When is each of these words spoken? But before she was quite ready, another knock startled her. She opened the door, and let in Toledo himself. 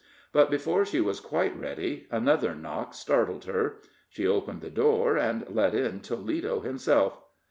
But 0.33 0.49
before 0.49 0.83
she 0.83 0.99
was 0.99 1.19
quite 1.19 1.55
ready, 1.55 2.07
another 2.09 2.55
knock 2.55 2.95
startled 2.95 3.45
her. 3.45 3.75
She 4.09 4.25
opened 4.25 4.61
the 4.61 4.71
door, 4.71 5.15
and 5.15 5.45
let 5.47 5.75
in 5.75 5.99
Toledo 5.99 6.61
himself. 6.61 7.19